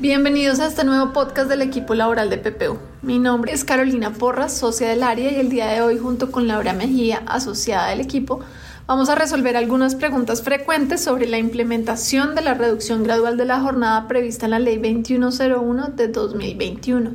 [0.00, 2.78] Bienvenidos a este nuevo podcast del equipo laboral de PPU.
[3.02, 6.48] Mi nombre es Carolina Porras, socia del área, y el día de hoy, junto con
[6.48, 8.40] Laura Mejía, asociada del equipo,
[8.86, 13.60] vamos a resolver algunas preguntas frecuentes sobre la implementación de la reducción gradual de la
[13.60, 17.10] jornada prevista en la Ley 2101 de 2021.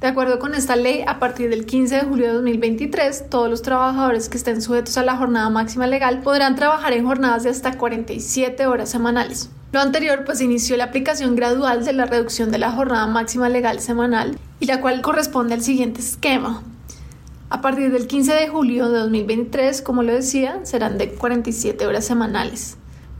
[0.00, 3.62] De acuerdo con esta ley, a partir del 15 de julio de 2023, todos los
[3.62, 7.78] trabajadores que estén sujetos a la jornada máxima legal podrán trabajar en jornadas de hasta
[7.78, 9.50] 47 horas semanales.
[9.72, 13.78] Lo anterior pues inició la aplicación gradual de la reducción de la jornada máxima legal
[13.78, 16.64] semanal y la cual corresponde al siguiente esquema.
[17.50, 22.04] A partir del 15 de julio de 2023, como lo decía, serán de 47 horas
[22.04, 22.78] semanales.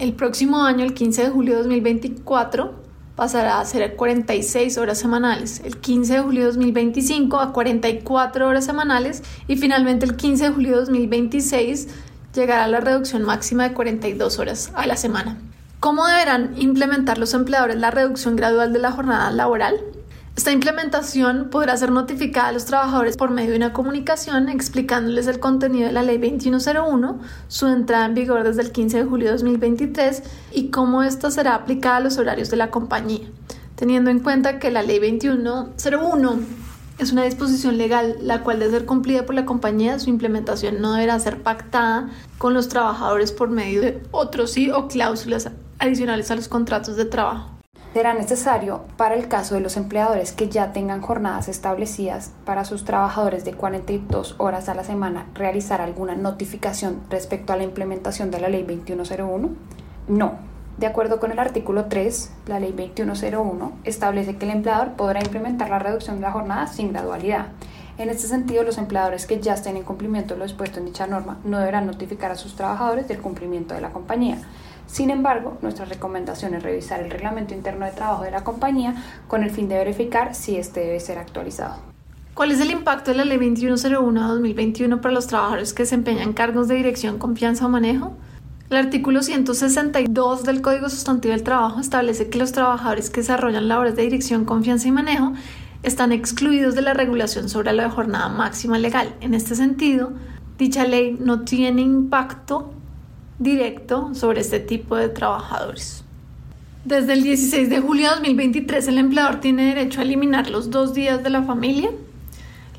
[0.00, 2.74] El próximo año, el 15 de julio de 2024,
[3.14, 8.64] pasará a ser 46 horas semanales, el 15 de julio de 2025 a 44 horas
[8.64, 11.86] semanales y finalmente el 15 de julio de 2026
[12.34, 15.38] llegará a la reducción máxima de 42 horas a la semana.
[15.82, 19.80] ¿Cómo deberán implementar los empleadores la reducción gradual de la jornada laboral?
[20.36, 25.40] Esta implementación podrá ser notificada a los trabajadores por medio de una comunicación explicándoles el
[25.40, 29.32] contenido de la Ley 2101, su entrada en vigor desde el 15 de julio de
[29.32, 33.26] 2023 y cómo esta será aplicada a los horarios de la compañía,
[33.74, 36.38] teniendo en cuenta que la Ley 2101
[36.98, 40.92] es una disposición legal la cual debe ser cumplida por la compañía, su implementación no
[40.92, 42.08] deberá ser pactada
[42.38, 45.50] con los trabajadores por medio de otros sí o cláusulas
[45.82, 47.50] adicionales a los contratos de trabajo.
[47.92, 52.84] Será necesario para el caso de los empleadores que ya tengan jornadas establecidas para sus
[52.84, 58.40] trabajadores de 42 horas a la semana realizar alguna notificación respecto a la implementación de
[58.40, 59.50] la ley 2101?
[60.08, 60.52] No.
[60.78, 65.68] De acuerdo con el artículo 3, la ley 2101 establece que el empleador podrá implementar
[65.68, 67.48] la reducción de la jornada sin gradualidad.
[67.98, 71.06] En este sentido, los empleadores que ya estén en cumplimiento de lo dispuesto en dicha
[71.06, 74.38] norma no deberán notificar a sus trabajadores del cumplimiento de la compañía.
[74.86, 78.94] Sin embargo, nuestra recomendación es revisar el reglamento interno de trabajo de la compañía
[79.28, 81.76] con el fin de verificar si este debe ser actualizado.
[82.34, 86.76] ¿Cuál es el impacto de la Ley 2101-2021 para los trabajadores que desempeñan cargos de
[86.76, 88.14] dirección, confianza o manejo?
[88.70, 93.96] El artículo 162 del Código Sustantivo del Trabajo establece que los trabajadores que desarrollan labores
[93.96, 95.34] de dirección, confianza y manejo
[95.82, 99.14] están excluidos de la regulación sobre la jornada máxima legal.
[99.20, 100.12] En este sentido,
[100.58, 102.72] dicha ley no tiene impacto
[103.38, 106.04] directo sobre este tipo de trabajadores.
[106.84, 110.94] Desde el 16 de julio de 2023 el empleador tiene derecho a eliminar los dos
[110.94, 111.90] días de la familia.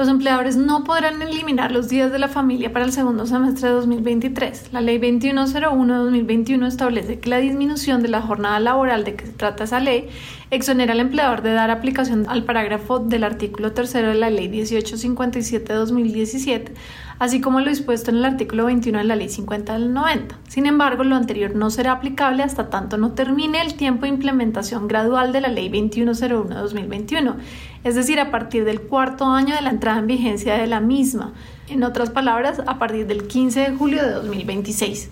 [0.00, 3.74] Los empleadores no podrán eliminar los días de la familia para el segundo semestre de
[3.74, 4.72] 2023.
[4.72, 9.26] La ley 2101 de 2021 establece que la disminución de la jornada laboral de que
[9.26, 10.08] se trata esa ley
[10.50, 15.70] exonera al empleador de dar aplicación al parágrafo del artículo 3 de la ley 1857
[15.70, 16.72] de 2017
[17.20, 20.38] así como lo dispuesto en el artículo 21 de la Ley 50 del 90.
[20.48, 24.88] Sin embargo, lo anterior no será aplicable hasta tanto no termine el tiempo de implementación
[24.88, 27.36] gradual de la Ley 2101 de 2021,
[27.84, 31.34] es decir, a partir del cuarto año de la entrada en vigencia de la misma,
[31.68, 35.10] en otras palabras, a partir del 15 de julio de 2026.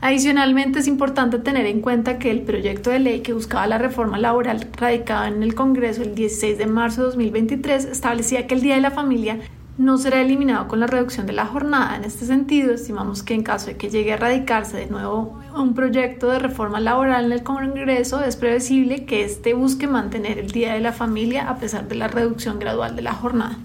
[0.00, 4.18] Adicionalmente, es importante tener en cuenta que el proyecto de ley que buscaba la reforma
[4.18, 8.76] laboral radicado en el Congreso el 16 de marzo de 2023 establecía que el Día
[8.76, 9.38] de la Familia
[9.76, 11.96] no será eliminado con la reducción de la jornada.
[11.96, 15.74] En este sentido, estimamos que en caso de que llegue a radicarse de nuevo un
[15.74, 20.74] proyecto de reforma laboral en el Congreso, es previsible que éste busque mantener el Día
[20.74, 23.58] de la Familia a pesar de la reducción gradual de la jornada.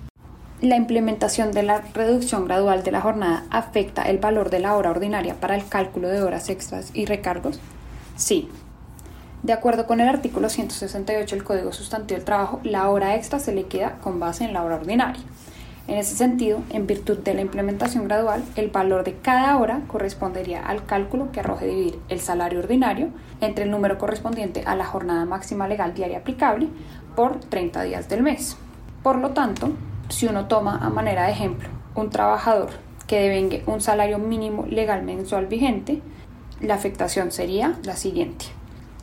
[0.61, 4.89] ¿La implementación de la reducción gradual de la jornada afecta el valor de la hora
[4.89, 7.59] ordinaria para el cálculo de horas extras y recargos?
[8.17, 8.49] Sí.
[9.41, 13.55] De acuerdo con el artículo 168 del Código Sustantivo del Trabajo, la hora extra se
[13.55, 15.23] le queda con base en la hora ordinaria.
[15.89, 20.63] En ese sentido, en virtud de la implementación gradual, el valor de cada hora correspondería
[20.63, 23.09] al cálculo que arroje dividir el salario ordinario
[23.41, 26.67] entre el número correspondiente a la jornada máxima legal diaria aplicable
[27.15, 28.55] por 30 días del mes.
[29.01, 29.71] Por lo tanto,
[30.09, 32.69] si uno toma a manera de ejemplo un trabajador
[33.07, 36.03] que devengue un salario mínimo legal mensual vigente,
[36.61, 38.45] la afectación sería la siguiente.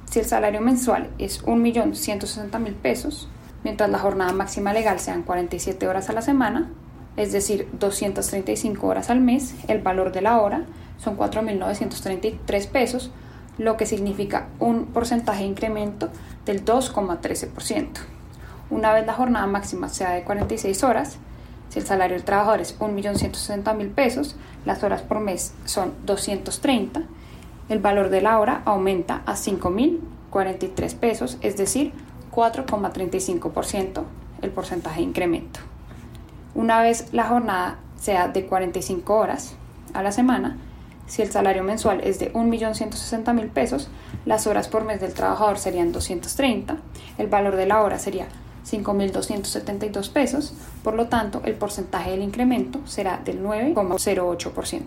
[0.08, 3.28] Si el salario mensual es 1.160.000 pesos,
[3.64, 6.70] mientras la jornada máxima legal sean 47 horas a la semana,
[7.16, 10.64] es decir, 235 horas al mes, el valor de la hora
[10.98, 13.10] son 4.933 pesos,
[13.58, 16.10] lo que significa un porcentaje de incremento
[16.44, 17.88] del 2,13%.
[18.68, 21.18] Una vez la jornada máxima sea de 46 horas,
[21.68, 27.02] si el salario del trabajador es 1.160.000 pesos, las horas por mes son 230,
[27.68, 31.92] el valor de la hora aumenta a 5.043 pesos, es decir,
[32.36, 34.04] 4,35%
[34.42, 35.60] el porcentaje de incremento.
[36.54, 39.56] Una vez la jornada sea de 45 horas
[39.94, 40.58] a la semana,
[41.06, 43.88] si el salario mensual es de 1.160.000 pesos,
[44.26, 46.76] las horas por mes del trabajador serían 230,
[47.16, 48.26] el valor de la hora sería
[48.68, 54.82] 5.272 pesos, por lo tanto el porcentaje del incremento será del 9,08%.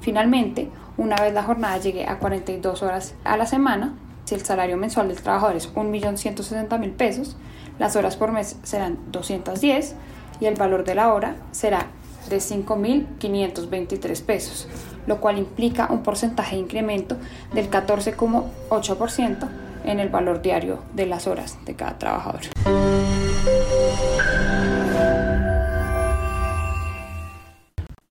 [0.00, 3.94] Finalmente, una vez la jornada llegue a 42 horas a la semana,
[4.30, 7.36] si el salario mensual del trabajador es 1.160.000 pesos,
[7.80, 9.96] las horas por mes serán 210
[10.38, 11.88] y el valor de la hora será
[12.28, 14.68] de 5.523 pesos,
[15.08, 17.16] lo cual implica un porcentaje de incremento
[17.52, 19.48] del 14,8%
[19.84, 22.42] en el valor diario de las horas de cada trabajador.